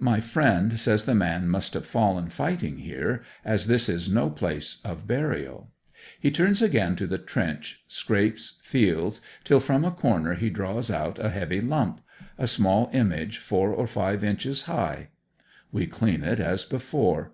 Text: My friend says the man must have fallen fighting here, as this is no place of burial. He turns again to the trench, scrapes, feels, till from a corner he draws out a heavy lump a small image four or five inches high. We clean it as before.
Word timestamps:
My 0.00 0.18
friend 0.20 0.80
says 0.80 1.04
the 1.04 1.14
man 1.14 1.46
must 1.48 1.74
have 1.74 1.86
fallen 1.86 2.28
fighting 2.28 2.78
here, 2.78 3.22
as 3.44 3.68
this 3.68 3.88
is 3.88 4.08
no 4.08 4.28
place 4.28 4.78
of 4.84 5.06
burial. 5.06 5.70
He 6.18 6.32
turns 6.32 6.60
again 6.60 6.96
to 6.96 7.06
the 7.06 7.18
trench, 7.18 7.84
scrapes, 7.86 8.58
feels, 8.64 9.20
till 9.44 9.60
from 9.60 9.84
a 9.84 9.92
corner 9.92 10.34
he 10.34 10.50
draws 10.50 10.90
out 10.90 11.20
a 11.20 11.28
heavy 11.28 11.60
lump 11.60 12.00
a 12.36 12.48
small 12.48 12.90
image 12.92 13.38
four 13.38 13.70
or 13.70 13.86
five 13.86 14.24
inches 14.24 14.62
high. 14.62 15.10
We 15.70 15.86
clean 15.86 16.24
it 16.24 16.40
as 16.40 16.64
before. 16.64 17.28